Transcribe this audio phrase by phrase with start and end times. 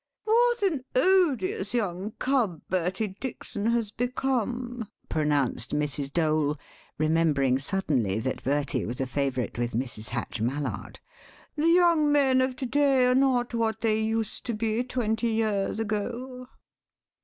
[0.23, 6.11] "What an odious young cub Bertie Dykson has become!" pronounced Mrs.
[6.11, 6.57] Dole,
[6.97, 10.09] remembering suddenly that Bertie was a favourite with Mrs.
[10.09, 10.99] Hatch Mallard.
[11.55, 15.79] "The young men of to day are not what they used to be twenty years
[15.79, 16.47] ago."